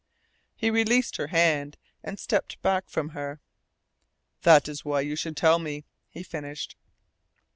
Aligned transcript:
He 0.55 0.71
released 0.71 1.17
her 1.17 1.27
hand, 1.27 1.77
and 2.03 2.17
stepped 2.19 2.59
back 2.63 2.89
from 2.89 3.09
her. 3.09 3.39
"That 4.41 4.67
is 4.67 4.83
why 4.83 5.01
you 5.01 5.15
should 5.15 5.37
tell 5.37 5.59
me," 5.59 5.85
he 6.09 6.23
finished. 6.23 6.75